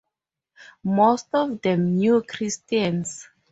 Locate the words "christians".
2.23-3.27